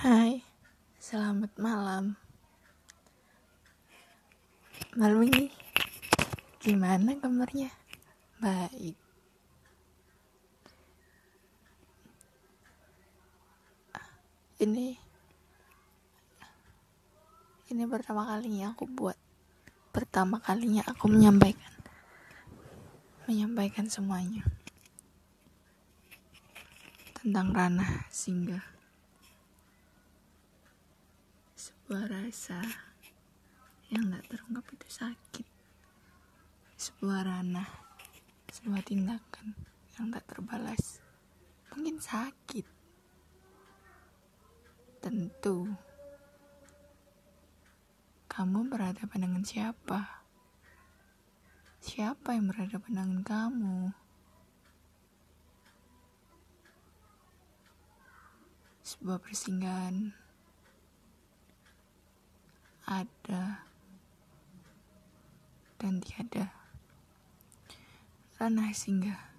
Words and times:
Hai, 0.00 0.40
selamat 0.96 1.60
malam. 1.60 2.16
Malam 4.96 5.28
ini 5.28 5.52
gimana 6.56 7.20
kabarnya? 7.20 7.68
Baik. 8.40 8.96
Ini 14.56 14.96
ini 17.68 17.84
pertama 17.84 18.24
kalinya 18.24 18.72
aku 18.72 18.88
buat. 18.88 19.20
Pertama 19.92 20.40
kalinya 20.40 20.80
aku 20.88 21.12
menyampaikan 21.12 21.76
menyampaikan 23.28 23.84
semuanya 23.92 24.48
tentang 27.20 27.52
ranah 27.52 28.08
singgah 28.08 28.79
sebuah 31.90 32.22
rasa 32.22 32.62
yang 33.90 34.14
tak 34.14 34.22
terungkap 34.30 34.62
itu 34.78 34.88
sakit. 34.94 35.46
Sebuah 36.78 37.26
ranah 37.26 37.66
sebuah 38.46 38.86
tindakan 38.86 39.58
yang 39.98 40.14
tak 40.14 40.22
terbalas. 40.30 41.02
Mungkin 41.74 41.98
sakit. 41.98 42.62
Tentu. 45.02 45.66
Kamu 48.30 48.70
berhadapan 48.70 49.26
dengan 49.26 49.42
siapa? 49.42 50.22
Siapa 51.82 52.38
yang 52.38 52.54
berhadapan 52.54 53.02
dengan 53.02 53.20
kamu? 53.26 53.78
Sebuah 58.86 59.18
persinggahan 59.18 60.19
ada 62.90 63.62
dan 65.78 66.02
tiada. 66.02 66.50
Ranah 68.42 68.74
singgah. 68.74 69.30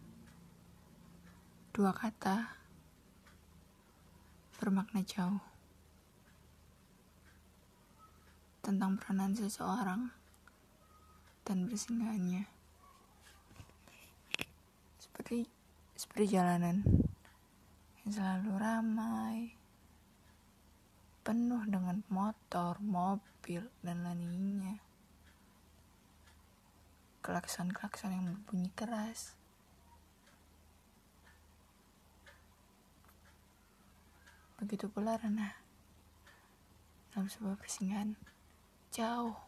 Dua 1.75 1.91
kata 1.91 2.55
bermakna 4.55 5.03
jauh. 5.03 5.43
Tentang 8.63 8.95
peranan 8.95 9.35
seseorang 9.35 10.15
dan 11.43 11.67
bersinggahannya. 11.67 12.47
Seperti 14.95 15.43
seperti 15.99 16.39
jalanan 16.39 16.87
yang 17.99 18.11
selalu 18.15 18.51
ramai, 18.55 19.37
penuh 21.31 21.63
dengan 21.63 22.03
motor, 22.11 22.75
mobil, 22.83 23.63
dan 23.79 24.03
lainnya. 24.03 24.83
Klakson-klakson 27.23 28.11
yang 28.11 28.35
berbunyi 28.35 28.67
keras. 28.75 29.39
Begitu 34.59 34.91
pula 34.91 35.15
Rana 35.15 35.55
dalam 37.15 37.31
sebuah 37.31 37.55
persinggahan 37.55 38.19
jauh. 38.91 39.39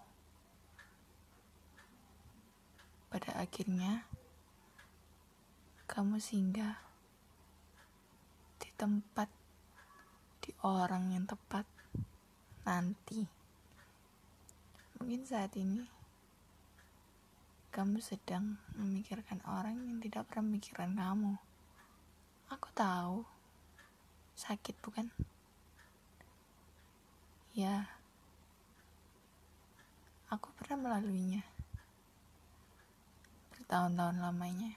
Pada 3.11 3.43
akhirnya, 3.43 4.07
kamu 5.91 6.23
singgah 6.23 6.79
tempat 8.73 9.31
di 10.43 10.51
orang 10.67 11.15
yang 11.15 11.23
tepat 11.23 11.63
nanti. 12.67 13.23
Mungkin 14.99 15.23
saat 15.23 15.55
ini 15.55 15.87
kamu 17.71 18.03
sedang 18.03 18.59
memikirkan 18.75 19.39
orang 19.47 19.79
yang 19.87 20.03
tidak 20.03 20.27
pernah 20.27 20.51
memikirkan 20.51 20.99
kamu. 20.99 21.39
Aku 22.51 22.67
tahu 22.75 23.23
sakit 24.35 24.75
bukan? 24.83 25.07
Ya, 27.55 27.87
aku 30.27 30.51
pernah 30.59 30.83
melaluinya 30.83 31.45
bertahun-tahun 33.55 34.19
lamanya 34.19 34.75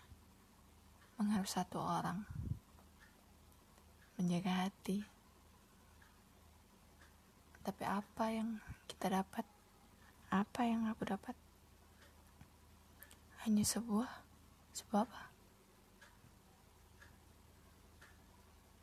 mengharap 1.19 1.49
satu 1.51 1.83
orang 1.83 2.23
menjaga 4.17 4.69
hati. 4.69 5.16
Tapi 7.67 7.83
apa 7.83 8.31
yang 8.31 8.63
kita 8.87 9.11
dapat? 9.11 9.43
Apa 10.31 10.63
yang 10.63 10.87
aku 10.87 11.03
dapat? 11.03 11.35
Hanya 13.43 13.67
sebuah, 13.67 14.07
sebuah 14.71 15.03
apa? 15.03 15.23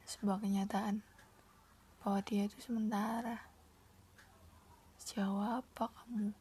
Sebuah 0.03 0.35
kenyataan 0.43 0.99
bahwa 2.03 2.19
dia 2.27 2.43
itu 2.43 2.59
sementara. 2.59 3.47
Sejauh 4.99 5.63
apa 5.63 5.87
kamu 5.87 6.35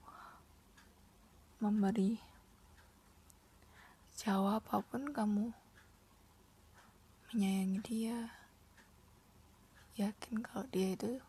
memberi? 1.62 2.18
Sejauh 4.18 4.58
apa 4.58 4.82
pun 4.82 5.14
kamu 5.14 5.54
menyayangi 7.30 7.78
dia 7.86 8.18
yakin 9.94 10.42
kalau 10.42 10.66
dia 10.74 10.98
itu 10.98 11.22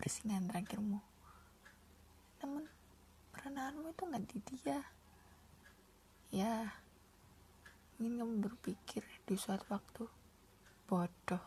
bersingan 0.00 0.48
terakhirmu. 0.48 0.96
Namun 2.40 2.64
peranaanmu 3.36 3.92
itu 3.92 4.02
nggak 4.08 4.24
di 4.32 4.38
dia. 4.48 4.80
Ya 6.32 6.72
ingin 8.00 8.24
kamu 8.24 8.34
berpikir 8.48 9.04
di 9.28 9.36
suatu 9.36 9.68
waktu. 9.68 10.08
Bodoh 10.88 11.44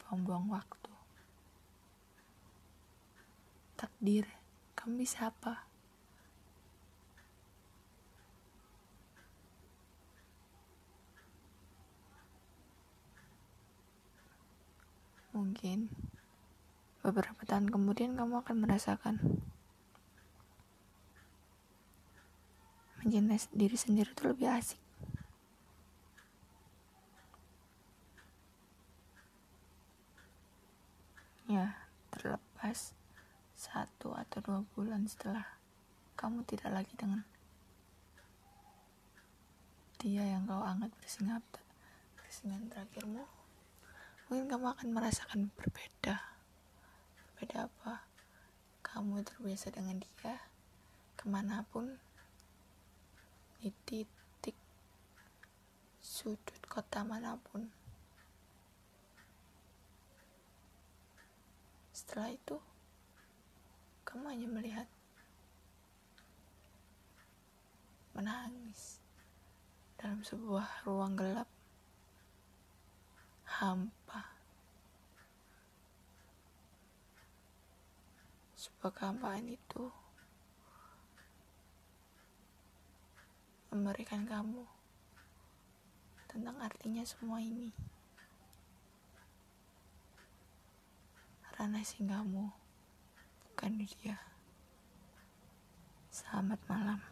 buang-buang 0.00 0.48
waktu. 0.48 0.92
Takdir 3.76 4.24
kamu 4.72 5.04
bisa 5.04 5.28
apa? 5.28 5.68
Mungkin 15.36 15.88
beberapa 17.02 17.42
tahun 17.42 17.68
kemudian 17.68 18.14
kamu 18.14 18.46
akan 18.46 18.56
merasakan 18.62 19.18
mencintai 23.02 23.50
diri 23.50 23.74
sendiri 23.74 24.14
itu 24.14 24.22
lebih 24.30 24.46
asik. 24.46 24.78
Ya, 31.50 31.74
terlepas 32.14 32.94
satu 33.58 34.14
atau 34.14 34.38
dua 34.38 34.60
bulan 34.72 35.10
setelah 35.10 35.58
kamu 36.14 36.46
tidak 36.46 36.70
lagi 36.70 36.94
dengan 36.94 37.26
dia 39.98 40.22
yang 40.22 40.46
kau 40.46 40.62
anggap 40.62 40.90
bersingap 40.98 41.42
bersingan 42.18 42.66
terakhirmu 42.66 43.22
mungkin 44.26 44.50
kamu 44.50 44.66
akan 44.74 44.88
merasakan 44.90 45.40
berbeda 45.54 46.31
berbeda 47.42 47.66
apa 47.66 48.06
kamu 48.86 49.26
terbiasa 49.26 49.74
dengan 49.74 49.98
dia 49.98 50.38
ke 51.18 51.26
mana 51.26 51.66
pun 51.74 51.98
di 53.58 53.66
titik 53.82 54.54
sudut 55.98 56.62
kota 56.70 57.02
mana 57.02 57.34
pun 57.34 57.66
setelah 61.90 62.30
itu 62.30 62.62
kamu 64.06 64.38
hanya 64.38 64.46
melihat 64.46 64.88
menangis 68.14 69.02
dalam 69.98 70.22
sebuah 70.22 70.86
ruang 70.86 71.18
gelap 71.18 71.50
hampa. 73.42 74.31
Sebuah 78.62 78.94
kehampaan 78.94 79.50
itu 79.50 79.90
memberikan 83.74 84.22
kamu 84.22 84.62
tentang 86.30 86.54
artinya 86.62 87.02
semua 87.02 87.42
ini. 87.42 87.74
Ranah 91.58 91.82
singgahmu 91.82 92.54
bukan 93.50 93.82
dia. 93.82 94.14
Selamat 96.14 96.62
malam. 96.70 97.11